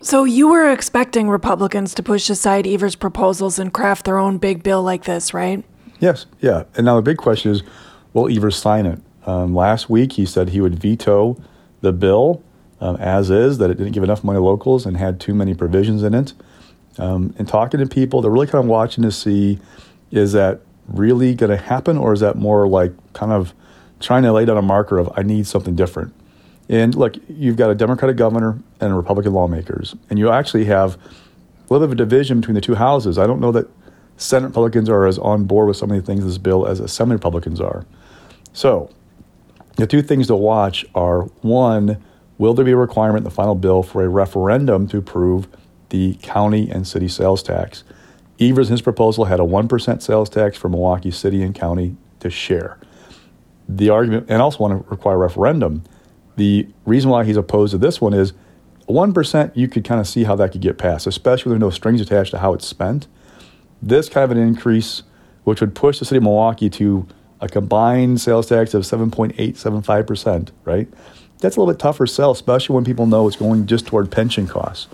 So 0.00 0.24
you 0.24 0.48
were 0.48 0.70
expecting 0.70 1.28
Republicans 1.28 1.94
to 1.94 2.02
push 2.02 2.28
aside 2.28 2.66
Evers' 2.66 2.94
proposals 2.94 3.58
and 3.58 3.72
craft 3.72 4.04
their 4.04 4.18
own 4.18 4.38
big 4.38 4.62
bill 4.62 4.82
like 4.82 5.04
this, 5.04 5.32
right? 5.32 5.64
Yes, 5.98 6.26
yeah. 6.40 6.64
And 6.76 6.84
now 6.84 6.96
the 6.96 7.02
big 7.02 7.16
question 7.16 7.50
is, 7.50 7.62
will 8.12 8.34
Evers 8.34 8.56
sign 8.56 8.84
it? 8.84 9.00
Um, 9.26 9.54
last 9.54 9.88
week 9.88 10.12
he 10.12 10.26
said 10.26 10.50
he 10.50 10.60
would 10.60 10.78
veto 10.78 11.42
the 11.84 11.92
bill 11.92 12.42
um, 12.80 12.96
as 12.96 13.30
is, 13.30 13.58
that 13.58 13.70
it 13.70 13.78
didn't 13.78 13.92
give 13.92 14.02
enough 14.02 14.24
money 14.24 14.36
to 14.36 14.42
locals 14.42 14.84
and 14.84 14.96
had 14.96 15.20
too 15.20 15.34
many 15.34 15.54
provisions 15.54 16.02
in 16.02 16.12
it. 16.12 16.32
Um, 16.98 17.34
and 17.38 17.48
talking 17.48 17.80
to 17.80 17.86
people, 17.86 18.20
they're 18.20 18.30
really 18.30 18.46
kind 18.46 18.62
of 18.62 18.68
watching 18.68 19.02
to 19.04 19.12
see 19.12 19.58
is 20.10 20.32
that 20.32 20.60
really 20.88 21.34
going 21.34 21.50
to 21.50 21.56
happen 21.56 21.96
or 21.96 22.12
is 22.12 22.20
that 22.20 22.36
more 22.36 22.68
like 22.68 22.92
kind 23.14 23.32
of 23.32 23.54
trying 24.00 24.22
to 24.22 24.32
lay 24.32 24.44
down 24.44 24.56
a 24.56 24.62
marker 24.62 24.98
of 24.98 25.10
I 25.16 25.22
need 25.22 25.46
something 25.46 25.74
different? 25.74 26.12
And 26.68 26.94
look, 26.94 27.14
you've 27.28 27.56
got 27.56 27.70
a 27.70 27.74
Democratic 27.74 28.16
governor 28.16 28.58
and 28.80 28.96
Republican 28.96 29.32
lawmakers, 29.32 29.94
and 30.08 30.18
you 30.18 30.30
actually 30.30 30.64
have 30.66 30.96
a 30.96 31.72
little 31.72 31.86
bit 31.86 31.92
of 31.92 31.92
a 31.92 31.96
division 31.96 32.40
between 32.40 32.54
the 32.54 32.60
two 32.60 32.74
houses. 32.74 33.18
I 33.18 33.26
don't 33.26 33.40
know 33.40 33.52
that 33.52 33.68
Senate 34.16 34.48
Republicans 34.48 34.88
are 34.88 35.06
as 35.06 35.18
on 35.18 35.44
board 35.44 35.68
with 35.68 35.76
some 35.76 35.90
of 35.90 35.96
the 35.96 36.02
things 36.02 36.20
in 36.20 36.28
this 36.28 36.38
bill 36.38 36.66
as 36.66 36.80
Assembly 36.80 37.16
Republicans 37.16 37.60
are. 37.60 37.84
So 38.52 38.90
the 39.76 39.86
two 39.86 40.02
things 40.02 40.28
to 40.28 40.36
watch 40.36 40.84
are 40.94 41.22
one, 41.42 42.02
will 42.38 42.54
there 42.54 42.64
be 42.64 42.72
a 42.72 42.76
requirement 42.76 43.18
in 43.18 43.24
the 43.24 43.30
final 43.30 43.54
bill 43.54 43.82
for 43.82 44.04
a 44.04 44.08
referendum 44.08 44.86
to 44.88 44.98
approve 44.98 45.48
the 45.88 46.14
county 46.22 46.70
and 46.70 46.86
city 46.86 47.08
sales 47.08 47.42
tax? 47.42 47.84
Evers, 48.40 48.68
in 48.68 48.72
his 48.72 48.82
proposal, 48.82 49.26
had 49.26 49.40
a 49.40 49.44
1% 49.44 50.02
sales 50.02 50.28
tax 50.28 50.56
for 50.56 50.68
Milwaukee 50.68 51.10
City 51.10 51.42
and 51.42 51.54
County 51.54 51.96
to 52.20 52.30
share. 52.30 52.78
The 53.68 53.90
argument, 53.90 54.26
and 54.28 54.42
also 54.42 54.58
want 54.58 54.84
to 54.84 54.90
require 54.90 55.14
a 55.14 55.18
referendum. 55.18 55.84
The 56.36 56.68
reason 56.84 57.10
why 57.10 57.24
he's 57.24 57.36
opposed 57.36 57.72
to 57.72 57.78
this 57.78 58.00
one 58.00 58.12
is 58.12 58.32
1%, 58.88 59.52
you 59.54 59.68
could 59.68 59.84
kind 59.84 60.00
of 60.00 60.06
see 60.06 60.24
how 60.24 60.36
that 60.36 60.52
could 60.52 60.60
get 60.60 60.78
passed, 60.78 61.06
especially 61.06 61.52
with 61.52 61.60
no 61.60 61.70
strings 61.70 62.00
attached 62.00 62.32
to 62.32 62.38
how 62.38 62.52
it's 62.54 62.66
spent. 62.66 63.06
This 63.80 64.08
kind 64.08 64.24
of 64.24 64.36
an 64.36 64.42
increase, 64.42 65.02
which 65.44 65.60
would 65.60 65.74
push 65.74 65.98
the 65.98 66.04
city 66.04 66.18
of 66.18 66.24
Milwaukee 66.24 66.68
to 66.70 67.06
a 67.44 67.48
combined 67.48 68.20
sales 68.20 68.48
tax 68.48 68.74
of 68.74 68.82
7.875%, 68.82 70.48
right? 70.64 70.88
That's 71.40 71.56
a 71.56 71.60
little 71.60 71.72
bit 71.72 71.78
tougher 71.78 72.06
sell, 72.06 72.30
especially 72.30 72.74
when 72.74 72.84
people 72.84 73.06
know 73.06 73.28
it's 73.28 73.36
going 73.36 73.66
just 73.66 73.86
toward 73.86 74.10
pension 74.10 74.46
costs. 74.46 74.88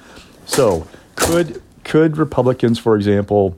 So, 0.47 0.87
could 1.15 1.63
could 1.85 2.17
Republicans, 2.17 2.79
for 2.79 2.97
example, 2.97 3.57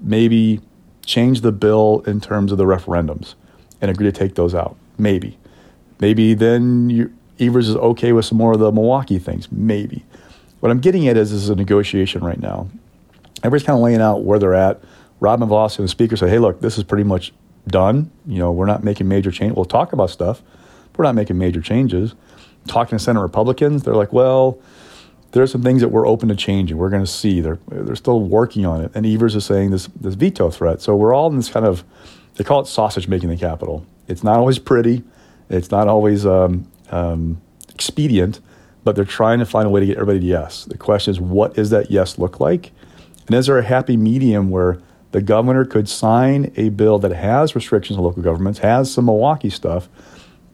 maybe 0.00 0.60
change 1.06 1.42
the 1.42 1.52
bill 1.52 2.02
in 2.06 2.20
terms 2.20 2.50
of 2.52 2.58
the 2.58 2.64
referendums 2.64 3.34
and 3.80 3.90
agree 3.90 4.06
to 4.06 4.12
take 4.12 4.34
those 4.34 4.54
out? 4.54 4.76
Maybe. 4.98 5.38
Maybe 6.00 6.34
then 6.34 6.90
you, 6.90 7.12
Evers 7.38 7.68
is 7.68 7.76
okay 7.76 8.12
with 8.12 8.24
some 8.24 8.38
more 8.38 8.52
of 8.52 8.58
the 8.58 8.72
Milwaukee 8.72 9.18
things. 9.18 9.50
Maybe. 9.52 10.04
What 10.60 10.70
I'm 10.70 10.80
getting 10.80 11.06
at 11.06 11.16
is 11.16 11.30
this 11.30 11.42
is 11.42 11.48
a 11.48 11.54
negotiation 11.54 12.24
right 12.24 12.40
now. 12.40 12.68
Everybody's 13.38 13.66
kind 13.66 13.76
of 13.76 13.82
laying 13.82 14.00
out 14.00 14.24
where 14.24 14.38
they're 14.38 14.54
at. 14.54 14.80
Robin 15.20 15.48
Vos, 15.48 15.76
the 15.76 15.86
speaker, 15.86 16.16
said, 16.16 16.30
hey, 16.30 16.38
look, 16.40 16.60
this 16.60 16.76
is 16.76 16.84
pretty 16.84 17.04
much 17.04 17.32
done. 17.66 18.10
You 18.26 18.38
know, 18.38 18.52
we're 18.52 18.66
not 18.66 18.84
making 18.84 19.08
major 19.08 19.30
change. 19.30 19.54
We'll 19.54 19.64
talk 19.64 19.92
about 19.92 20.10
stuff, 20.10 20.42
we're 20.96 21.04
not 21.04 21.14
making 21.14 21.38
major 21.38 21.60
changes. 21.60 22.14
Talking 22.68 22.96
to 22.96 23.02
Senate 23.02 23.20
Republicans, 23.20 23.82
they're 23.82 23.96
like, 23.96 24.12
well, 24.12 24.60
there 25.32 25.42
are 25.42 25.48
some 25.48 25.62
things 25.62 25.80
that 25.80 25.88
we're 25.88 26.06
open 26.06 26.28
to 26.28 26.36
changing. 26.36 26.76
We're 26.76 26.90
going 26.90 27.02
to 27.02 27.10
see. 27.10 27.40
They're 27.40 27.58
they're 27.68 27.96
still 27.96 28.20
working 28.20 28.64
on 28.64 28.82
it. 28.82 28.92
And 28.94 29.04
Evers 29.04 29.34
is 29.34 29.44
saying 29.44 29.70
this 29.70 29.88
this 30.00 30.14
veto 30.14 30.50
threat. 30.50 30.80
So 30.80 30.94
we're 30.94 31.14
all 31.14 31.28
in 31.30 31.36
this 31.36 31.48
kind 31.48 31.66
of 31.66 31.84
they 32.36 32.44
call 32.44 32.60
it 32.60 32.66
sausage 32.66 33.08
making 33.08 33.30
the 33.30 33.36
Capitol. 33.36 33.84
It's 34.08 34.22
not 34.22 34.38
always 34.38 34.58
pretty. 34.58 35.02
It's 35.48 35.70
not 35.70 35.88
always 35.88 36.24
um, 36.24 36.70
um, 36.90 37.40
expedient, 37.74 38.40
but 38.84 38.96
they're 38.96 39.04
trying 39.04 39.38
to 39.38 39.46
find 39.46 39.66
a 39.66 39.70
way 39.70 39.80
to 39.80 39.86
get 39.86 39.96
everybody 39.96 40.20
to 40.20 40.26
yes. 40.26 40.64
The 40.64 40.78
question 40.78 41.10
is, 41.10 41.20
what 41.20 41.54
does 41.54 41.70
that 41.70 41.90
yes 41.90 42.18
look 42.18 42.40
like? 42.40 42.72
And 43.26 43.36
is 43.36 43.46
there 43.46 43.58
a 43.58 43.62
happy 43.62 43.96
medium 43.96 44.50
where 44.50 44.78
the 45.12 45.22
governor 45.22 45.64
could 45.64 45.88
sign 45.88 46.52
a 46.56 46.70
bill 46.70 46.98
that 46.98 47.12
has 47.12 47.54
restrictions 47.54 47.98
on 47.98 48.04
local 48.04 48.22
governments, 48.22 48.58
has 48.60 48.92
some 48.92 49.04
Milwaukee 49.04 49.50
stuff, 49.50 49.88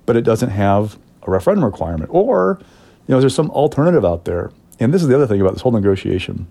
but 0.05 0.17
it 0.17 0.23
doesn't 0.23 0.50
have 0.50 0.99
a 1.23 1.31
referendum 1.31 1.65
requirement? 1.65 2.11
Or, 2.12 2.59
you 3.07 3.12
know, 3.12 3.19
is 3.19 3.23
there 3.23 3.31
some 3.31 3.50
alternative 3.50 4.05
out 4.05 4.25
there? 4.25 4.50
And 4.81 4.93
this 4.93 5.03
is 5.03 5.09
the 5.09 5.15
other 5.15 5.27
thing 5.27 5.41
about 5.41 5.55
this 5.55 5.62
whole 5.62 5.73
negotiation. 5.73 6.49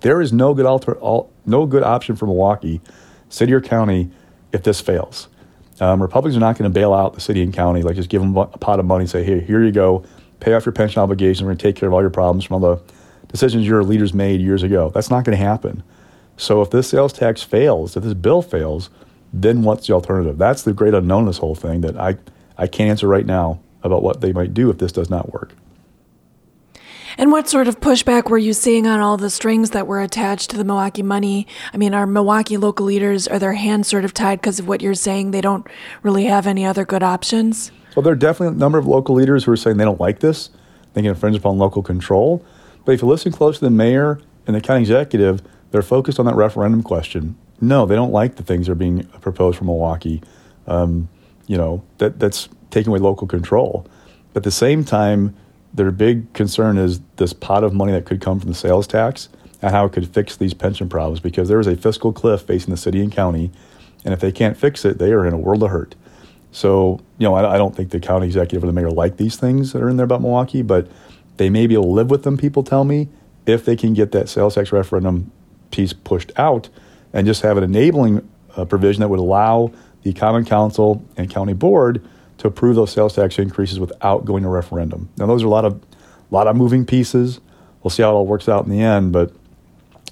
There 0.00 0.20
is 0.20 0.32
no 0.32 0.54
good 0.54 0.66
alter, 0.66 0.94
all, 0.96 1.32
no 1.44 1.66
good 1.66 1.82
option 1.82 2.16
for 2.16 2.26
Milwaukee, 2.26 2.80
city 3.28 3.52
or 3.52 3.60
county, 3.60 4.10
if 4.52 4.62
this 4.62 4.80
fails. 4.80 5.28
Um, 5.80 6.00
Republicans 6.00 6.36
are 6.36 6.40
not 6.40 6.56
going 6.56 6.70
to 6.70 6.74
bail 6.74 6.94
out 6.94 7.14
the 7.14 7.20
city 7.20 7.42
and 7.42 7.52
county, 7.52 7.82
like 7.82 7.96
just 7.96 8.08
give 8.08 8.22
them 8.22 8.36
a 8.36 8.46
pot 8.46 8.78
of 8.78 8.86
money 8.86 9.02
and 9.02 9.10
say, 9.10 9.24
hey, 9.24 9.40
here 9.40 9.62
you 9.62 9.72
go, 9.72 10.04
pay 10.40 10.54
off 10.54 10.64
your 10.64 10.72
pension 10.72 11.02
obligations, 11.02 11.42
we're 11.42 11.48
going 11.48 11.58
to 11.58 11.62
take 11.62 11.76
care 11.76 11.88
of 11.88 11.92
all 11.92 12.00
your 12.00 12.10
problems 12.10 12.44
from 12.44 12.62
all 12.62 12.76
the 12.76 12.82
decisions 13.28 13.66
your 13.66 13.82
leaders 13.82 14.14
made 14.14 14.40
years 14.40 14.62
ago. 14.62 14.90
That's 14.94 15.10
not 15.10 15.24
going 15.24 15.36
to 15.36 15.44
happen. 15.44 15.82
So 16.36 16.62
if 16.62 16.70
this 16.70 16.88
sales 16.88 17.12
tax 17.12 17.42
fails, 17.42 17.96
if 17.96 18.02
this 18.02 18.14
bill 18.14 18.42
fails, 18.42 18.90
then 19.32 19.62
what's 19.62 19.86
the 19.86 19.94
alternative? 19.94 20.38
That's 20.38 20.62
the 20.62 20.72
great 20.72 20.94
unknown 20.94 21.20
in 21.22 21.26
this 21.26 21.38
whole 21.38 21.54
thing 21.54 21.80
that 21.82 21.96
I, 21.96 22.16
I 22.56 22.66
can't 22.66 22.90
answer 22.90 23.08
right 23.08 23.26
now 23.26 23.60
about 23.82 24.02
what 24.02 24.20
they 24.20 24.32
might 24.32 24.54
do 24.54 24.70
if 24.70 24.78
this 24.78 24.92
does 24.92 25.10
not 25.10 25.32
work. 25.32 25.52
And 27.18 27.32
what 27.32 27.48
sort 27.48 27.66
of 27.66 27.80
pushback 27.80 28.28
were 28.28 28.36
you 28.36 28.52
seeing 28.52 28.86
on 28.86 29.00
all 29.00 29.16
the 29.16 29.30
strings 29.30 29.70
that 29.70 29.86
were 29.86 30.02
attached 30.02 30.50
to 30.50 30.58
the 30.58 30.64
Milwaukee 30.64 31.02
money? 31.02 31.46
I 31.72 31.78
mean, 31.78 31.94
are 31.94 32.06
Milwaukee 32.06 32.58
local 32.58 32.84
leaders, 32.84 33.26
are 33.26 33.38
their 33.38 33.54
hands 33.54 33.88
sort 33.88 34.04
of 34.04 34.12
tied 34.12 34.40
because 34.40 34.58
of 34.58 34.68
what 34.68 34.82
you're 34.82 34.92
saying? 34.92 35.30
They 35.30 35.40
don't 35.40 35.66
really 36.02 36.24
have 36.24 36.46
any 36.46 36.66
other 36.66 36.84
good 36.84 37.02
options? 37.02 37.72
Well, 37.94 38.02
there 38.02 38.12
are 38.12 38.16
definitely 38.16 38.56
a 38.56 38.58
number 38.58 38.76
of 38.76 38.86
local 38.86 39.14
leaders 39.14 39.44
who 39.44 39.52
are 39.52 39.56
saying 39.56 39.78
they 39.78 39.84
don't 39.84 40.00
like 40.00 40.20
this, 40.20 40.50
they 40.92 41.00
can 41.00 41.10
infringe 41.10 41.36
upon 41.36 41.56
local 41.56 41.82
control. 41.82 42.44
But 42.84 42.92
if 42.92 43.02
you 43.02 43.08
listen 43.08 43.32
close 43.32 43.58
to 43.58 43.64
the 43.64 43.70
mayor 43.70 44.20
and 44.46 44.54
the 44.54 44.60
county 44.60 44.82
executive, 44.82 45.40
they're 45.76 45.82
focused 45.82 46.18
on 46.18 46.24
that 46.24 46.34
referendum 46.34 46.82
question. 46.82 47.36
No, 47.60 47.84
they 47.84 47.94
don't 47.94 48.10
like 48.10 48.36
the 48.36 48.42
things 48.42 48.64
that 48.64 48.72
are 48.72 48.76
being 48.76 49.04
proposed 49.20 49.58
for 49.58 49.64
Milwaukee. 49.64 50.22
Um, 50.66 51.10
you 51.46 51.58
know, 51.58 51.84
that, 51.98 52.18
that's 52.18 52.48
taking 52.70 52.88
away 52.88 52.98
local 52.98 53.26
control. 53.26 53.86
But 54.32 54.38
at 54.38 54.44
the 54.44 54.50
same 54.50 54.84
time, 54.84 55.36
their 55.74 55.90
big 55.90 56.32
concern 56.32 56.78
is 56.78 57.02
this 57.16 57.34
pot 57.34 57.62
of 57.62 57.74
money 57.74 57.92
that 57.92 58.06
could 58.06 58.22
come 58.22 58.40
from 58.40 58.48
the 58.48 58.54
sales 58.54 58.86
tax 58.86 59.28
and 59.60 59.70
how 59.70 59.84
it 59.84 59.92
could 59.92 60.08
fix 60.08 60.34
these 60.36 60.54
pension 60.54 60.88
problems 60.88 61.20
because 61.20 61.46
there 61.50 61.60
is 61.60 61.66
a 61.66 61.76
fiscal 61.76 62.10
cliff 62.10 62.40
facing 62.40 62.70
the 62.70 62.78
city 62.78 63.02
and 63.02 63.12
county. 63.12 63.52
And 64.02 64.14
if 64.14 64.20
they 64.20 64.32
can't 64.32 64.56
fix 64.56 64.82
it, 64.86 64.96
they 64.96 65.12
are 65.12 65.26
in 65.26 65.34
a 65.34 65.38
world 65.38 65.62
of 65.62 65.68
hurt. 65.68 65.94
So, 66.52 67.00
you 67.18 67.28
know, 67.28 67.34
I, 67.34 67.56
I 67.56 67.58
don't 67.58 67.76
think 67.76 67.90
the 67.90 68.00
county 68.00 68.24
executive 68.24 68.64
or 68.64 68.66
the 68.66 68.72
mayor 68.72 68.90
like 68.90 69.18
these 69.18 69.36
things 69.36 69.74
that 69.74 69.82
are 69.82 69.90
in 69.90 69.98
there 69.98 70.04
about 70.04 70.22
Milwaukee, 70.22 70.62
but 70.62 70.88
they 71.36 71.50
may 71.50 71.66
be 71.66 71.74
able 71.74 71.84
to 71.84 71.90
live 71.90 72.08
with 72.08 72.22
them, 72.22 72.38
people 72.38 72.62
tell 72.62 72.84
me, 72.84 73.08
if 73.44 73.66
they 73.66 73.76
can 73.76 73.92
get 73.92 74.12
that 74.12 74.30
sales 74.30 74.54
tax 74.54 74.72
referendum 74.72 75.30
piece 75.70 75.92
pushed 75.92 76.32
out 76.36 76.68
and 77.12 77.26
just 77.26 77.42
have 77.42 77.56
an 77.56 77.64
enabling 77.64 78.28
uh, 78.56 78.64
provision 78.64 79.00
that 79.00 79.08
would 79.08 79.18
allow 79.18 79.72
the 80.02 80.12
Common 80.12 80.44
Council 80.44 81.04
and 81.16 81.30
County 81.30 81.52
Board 81.52 82.06
to 82.38 82.48
approve 82.48 82.76
those 82.76 82.92
sales 82.92 83.14
tax 83.14 83.38
increases 83.38 83.80
without 83.80 84.24
going 84.24 84.42
to 84.42 84.48
referendum. 84.48 85.08
Now, 85.16 85.26
those 85.26 85.42
are 85.42 85.46
a 85.46 85.50
lot 85.50 85.64
of, 85.64 85.82
lot 86.30 86.46
of 86.46 86.56
moving 86.56 86.84
pieces. 86.84 87.40
We'll 87.82 87.90
see 87.90 88.02
how 88.02 88.10
it 88.10 88.14
all 88.14 88.26
works 88.26 88.48
out 88.48 88.64
in 88.64 88.70
the 88.70 88.82
end, 88.82 89.12
but 89.12 89.32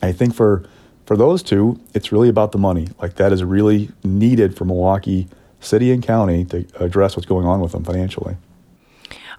I 0.03 0.13
think 0.13 0.35
for 0.35 0.65
for 1.07 1.17
those 1.17 1.43
two, 1.43 1.79
it's 1.93 2.13
really 2.13 2.29
about 2.29 2.53
the 2.53 2.59
money. 2.59 2.89
Like 3.01 3.17
that 3.17 3.33
is 3.33 3.45
really 3.45 3.91
needed 4.03 4.57
for 4.57 4.65
Milwaukee 4.65 5.29
City 5.61 5.93
and 5.93 6.03
County 6.03 6.45
to 6.47 6.67
address 6.77 7.17
what's 7.17 7.27
going 7.27 7.47
on 7.47 7.61
with 7.61 7.73
them 7.73 7.85
financially. 7.85 8.37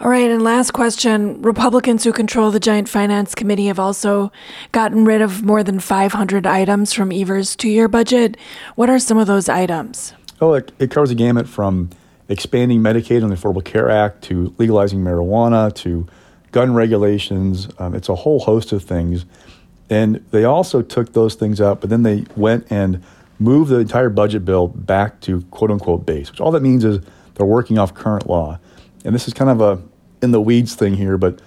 All 0.02 0.10
right, 0.10 0.30
and 0.30 0.44
last 0.44 0.72
question. 0.72 1.42
Republicans 1.42 2.04
who 2.04 2.12
control 2.12 2.52
the 2.52 2.60
Joint 2.60 2.90
Finance 2.90 3.34
Committee 3.34 3.68
have 3.68 3.80
also 3.80 4.30
gotten 4.74 5.06
rid 5.06 5.22
of 5.22 5.42
more 5.42 5.64
than 5.64 5.80
500 5.80 6.46
items 6.46 6.92
from 6.92 7.14
Evers' 7.14 7.56
two 7.56 7.70
year 7.70 7.88
budget. 7.88 8.36
What 8.76 8.90
are 8.90 9.00
some 9.00 9.18
of 9.18 9.26
those 9.28 9.48
items? 9.48 10.14
Oh, 10.42 10.54
it, 10.54 10.74
it 10.80 10.92
covers 10.92 11.12
a 11.12 11.16
gamut 11.16 11.48
from 11.48 11.92
expanding 12.28 12.82
Medicaid 12.82 13.24
and 13.24 13.32
the 13.32 13.36
Affordable 13.38 13.64
Care 13.64 13.90
Act 13.90 14.22
to 14.24 14.54
legalizing 14.58 15.00
marijuana 15.00 15.74
to 15.76 16.06
gun 16.52 16.74
regulations. 16.74 17.70
Um, 17.80 17.96
it's 17.96 18.10
a 18.10 18.16
whole 18.16 18.40
host 18.40 18.74
of 18.74 18.84
things. 18.84 19.26
And 19.90 20.16
they 20.32 20.44
also 20.44 20.82
took 20.82 21.14
those 21.14 21.36
things 21.36 21.62
out, 21.62 21.80
but 21.80 21.90
then 21.90 22.04
they 22.04 22.26
went 22.36 22.70
and 22.70 23.02
moved 23.40 23.70
the 23.70 23.78
entire 23.78 24.10
budget 24.10 24.44
bill 24.44 24.68
back 24.68 25.22
to 25.22 25.42
quote 25.52 25.72
unquote 25.72 26.06
base, 26.06 26.32
which 26.32 26.42
all 26.42 26.52
that 26.52 26.62
means 26.62 26.84
is 26.84 27.00
they're 27.36 27.46
working 27.46 27.78
off 27.78 27.94
current 27.94 28.28
law. 28.28 28.60
And 29.06 29.16
this 29.16 29.28
is 29.28 29.34
kind 29.34 29.50
of 29.50 29.62
a 29.62 29.82
in 30.22 30.32
the 30.32 30.42
weeds 30.42 30.76
thing 30.76 30.96
here, 30.96 31.18
but 31.18 31.40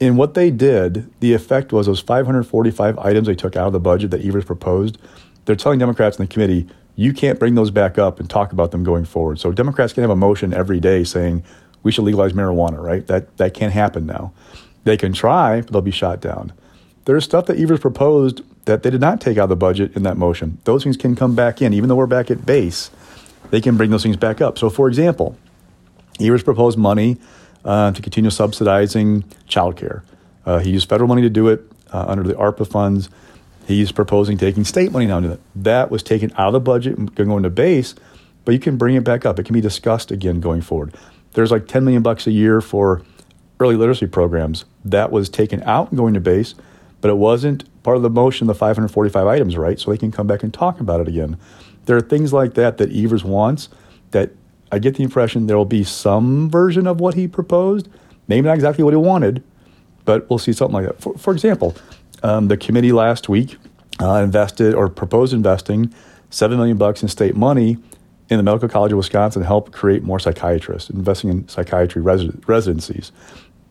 in 0.00 0.16
what 0.16 0.34
they 0.34 0.50
did, 0.50 1.10
the 1.20 1.32
effect 1.34 1.72
was 1.72 1.86
those 1.86 2.00
545 2.00 2.98
items 2.98 3.26
they 3.26 3.34
took 3.34 3.56
out 3.56 3.66
of 3.66 3.72
the 3.72 3.80
budget 3.80 4.10
that 4.10 4.24
Evers 4.24 4.44
proposed. 4.44 4.98
They're 5.44 5.56
telling 5.56 5.78
Democrats 5.78 6.18
in 6.18 6.26
the 6.26 6.32
committee, 6.32 6.66
you 6.96 7.12
can't 7.12 7.38
bring 7.38 7.54
those 7.54 7.70
back 7.70 7.98
up 7.98 8.18
and 8.20 8.28
talk 8.28 8.52
about 8.52 8.70
them 8.70 8.84
going 8.84 9.04
forward. 9.04 9.38
So 9.38 9.52
Democrats 9.52 9.92
can 9.92 10.02
have 10.02 10.10
a 10.10 10.16
motion 10.16 10.52
every 10.52 10.80
day 10.80 11.04
saying 11.04 11.44
we 11.82 11.92
should 11.92 12.04
legalize 12.04 12.32
marijuana, 12.32 12.82
right? 12.82 13.06
That 13.06 13.36
that 13.36 13.54
can't 13.54 13.72
happen 13.72 14.06
now. 14.06 14.32
They 14.84 14.96
can 14.96 15.12
try, 15.12 15.60
but 15.60 15.72
they'll 15.72 15.82
be 15.82 15.90
shot 15.90 16.20
down. 16.20 16.52
There's 17.04 17.24
stuff 17.24 17.46
that 17.46 17.58
Evers 17.58 17.80
proposed 17.80 18.42
that 18.64 18.82
they 18.82 18.90
did 18.90 19.00
not 19.00 19.20
take 19.20 19.38
out 19.38 19.44
of 19.44 19.48
the 19.50 19.56
budget 19.56 19.94
in 19.96 20.02
that 20.02 20.16
motion. 20.16 20.58
Those 20.64 20.82
things 20.82 20.96
can 20.96 21.14
come 21.14 21.34
back 21.34 21.62
in, 21.62 21.72
even 21.72 21.88
though 21.88 21.96
we're 21.96 22.06
back 22.06 22.30
at 22.30 22.44
base. 22.44 22.90
They 23.50 23.60
can 23.60 23.76
bring 23.76 23.90
those 23.90 24.02
things 24.02 24.16
back 24.16 24.40
up. 24.40 24.58
So, 24.58 24.68
for 24.68 24.88
example, 24.88 25.38
Evers 26.20 26.42
proposed 26.42 26.78
money 26.78 27.18
uh, 27.64 27.92
to 27.92 28.02
continue 28.02 28.30
subsidizing 28.30 29.22
childcare. 29.48 30.02
Uh, 30.44 30.58
he 30.58 30.70
used 30.70 30.88
federal 30.88 31.08
money 31.08 31.22
to 31.22 31.30
do 31.30 31.48
it 31.48 31.62
uh, 31.92 32.04
under 32.06 32.22
the 32.22 32.34
ARPA 32.34 32.66
funds. 32.66 33.10
He's 33.66 33.90
proposing 33.90 34.38
taking 34.38 34.64
state 34.64 34.92
money 34.92 35.06
now. 35.06 35.20
That 35.20 35.40
that 35.56 35.90
was 35.90 36.02
taken 36.02 36.30
out 36.36 36.48
of 36.48 36.52
the 36.52 36.60
budget 36.60 36.96
and 36.96 37.12
going 37.14 37.42
to 37.42 37.50
base, 37.50 37.94
but 38.44 38.52
you 38.52 38.60
can 38.60 38.76
bring 38.76 38.94
it 38.94 39.02
back 39.02 39.26
up. 39.26 39.38
It 39.38 39.44
can 39.44 39.54
be 39.54 39.60
discussed 39.60 40.10
again 40.12 40.40
going 40.40 40.62
forward. 40.62 40.94
There's 41.32 41.50
like 41.50 41.66
10 41.66 41.84
million 41.84 42.02
bucks 42.02 42.26
a 42.26 42.30
year 42.30 42.60
for 42.60 43.02
early 43.58 43.74
literacy 43.74 44.06
programs. 44.06 44.64
That 44.84 45.10
was 45.10 45.28
taken 45.28 45.62
out 45.64 45.90
and 45.90 45.98
going 45.98 46.14
to 46.14 46.20
base, 46.20 46.54
but 47.00 47.10
it 47.10 47.16
wasn't 47.16 47.64
part 47.82 47.96
of 47.96 48.02
the 48.02 48.10
motion, 48.10 48.46
the 48.46 48.54
545 48.54 49.26
items, 49.26 49.56
right? 49.56 49.78
So 49.78 49.90
they 49.90 49.98
can 49.98 50.12
come 50.12 50.26
back 50.26 50.42
and 50.42 50.54
talk 50.54 50.80
about 50.80 51.00
it 51.00 51.08
again. 51.08 51.36
There 51.86 51.96
are 51.96 52.00
things 52.00 52.32
like 52.32 52.54
that 52.54 52.78
that 52.78 52.92
Evers 52.92 53.24
wants 53.24 53.68
that 54.12 54.30
I 54.72 54.78
get 54.78 54.96
the 54.96 55.02
impression 55.02 55.46
there 55.46 55.56
will 55.56 55.64
be 55.64 55.84
some 55.84 56.50
version 56.50 56.86
of 56.86 57.00
what 57.00 57.14
he 57.14 57.28
proposed, 57.28 57.88
maybe 58.28 58.46
not 58.46 58.54
exactly 58.54 58.82
what 58.84 58.92
he 58.92 58.98
wanted, 58.98 59.42
but 60.04 60.28
we'll 60.28 60.38
see 60.38 60.52
something 60.52 60.74
like 60.74 60.86
that. 60.86 61.00
For, 61.00 61.16
for 61.16 61.32
example, 61.32 61.76
um, 62.22 62.48
the 62.48 62.56
committee 62.56 62.92
last 62.92 63.28
week 63.28 63.56
uh, 64.00 64.14
invested 64.14 64.74
or 64.74 64.88
proposed 64.88 65.32
investing 65.32 65.92
seven 66.30 66.58
million 66.58 66.76
bucks 66.76 67.02
in 67.02 67.08
state 67.08 67.36
money 67.36 67.78
in 68.28 68.36
the 68.36 68.42
Medical 68.42 68.68
College 68.68 68.92
of 68.92 68.98
Wisconsin 68.98 69.42
to 69.42 69.46
help 69.46 69.72
create 69.72 70.02
more 70.02 70.18
psychiatrists, 70.18 70.90
investing 70.90 71.30
in 71.30 71.48
psychiatry 71.48 72.02
residencies. 72.02 73.12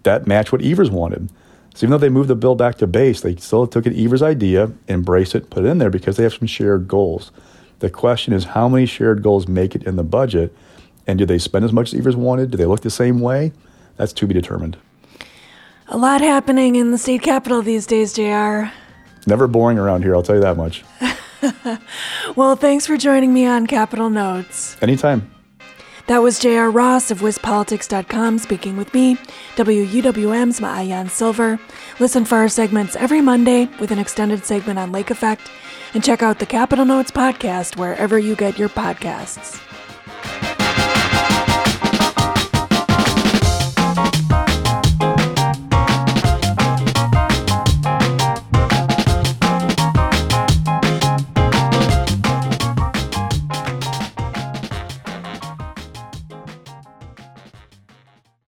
That 0.03 0.27
matched 0.27 0.51
what 0.51 0.61
Evers 0.61 0.89
wanted. 0.89 1.29
So 1.73 1.85
even 1.85 1.91
though 1.91 1.97
they 1.97 2.09
moved 2.09 2.29
the 2.29 2.35
bill 2.35 2.55
back 2.55 2.77
to 2.77 2.87
base, 2.87 3.19
they 3.19 3.35
still 3.35 3.67
took 3.67 3.85
an 3.85 3.97
Evers 3.99 4.21
idea, 4.21 4.71
embraced 4.87 5.35
it, 5.35 5.49
put 5.49 5.65
it 5.65 5.67
in 5.67 5.77
there 5.77 5.89
because 5.89 6.15
they 6.15 6.23
have 6.23 6.33
some 6.33 6.47
shared 6.47 6.87
goals. 6.87 7.31
The 7.79 7.89
question 7.89 8.33
is 8.33 8.45
how 8.45 8.69
many 8.69 8.85
shared 8.85 9.21
goals 9.21 9.47
make 9.49 9.75
it 9.75 9.83
in 9.83 9.97
the 9.97 10.03
budget, 10.03 10.55
and 11.07 11.19
do 11.19 11.25
they 11.25 11.37
spend 11.37 11.65
as 11.65 11.73
much 11.73 11.93
as 11.93 11.99
Evers 11.99 12.15
wanted? 12.15 12.51
Do 12.51 12.57
they 12.57 12.65
look 12.65 12.81
the 12.81 12.89
same 12.89 13.19
way? 13.19 13.51
That's 13.97 14.13
to 14.13 14.27
be 14.27 14.33
determined. 14.33 14.77
A 15.87 15.97
lot 15.97 16.21
happening 16.21 16.75
in 16.75 16.91
the 16.91 16.97
state 16.97 17.21
capitol 17.21 17.61
these 17.61 17.85
days, 17.85 18.13
JR. 18.13 18.71
Never 19.27 19.47
boring 19.47 19.77
around 19.77 20.03
here, 20.03 20.15
I'll 20.15 20.23
tell 20.23 20.35
you 20.35 20.41
that 20.41 20.57
much. 20.57 20.83
well, 22.35 22.55
thanks 22.55 22.87
for 22.87 22.97
joining 22.97 23.33
me 23.33 23.45
on 23.45 23.67
Capital 23.67 24.09
Notes. 24.09 24.77
Anytime. 24.81 25.31
That 26.07 26.21
was 26.21 26.37
J.R. 26.37 26.69
Ross 26.69 27.09
of 27.09 27.21
WisPolitics.com 27.21 28.37
speaking 28.37 28.77
with 28.77 28.93
me, 28.93 29.15
WUWM's 29.55 30.59
Maayan 30.59 31.09
Silver. 31.09 31.59
Listen 31.99 32.25
for 32.25 32.35
our 32.35 32.49
segments 32.49 32.95
every 32.95 33.21
Monday 33.21 33.67
with 33.79 33.89
an 33.89 33.97
extended 33.97 34.45
segment 34.45 34.77
on 34.77 34.91
Lake 34.91 35.09
Effect, 35.09 35.49
and 35.95 36.03
check 36.03 36.21
out 36.21 36.37
the 36.37 36.45
Capital 36.45 36.85
Notes 36.85 37.09
podcast 37.09 37.77
wherever 37.77 38.19
you 38.19 38.35
get 38.35 38.59
your 38.59 38.69
podcasts. 38.69 39.59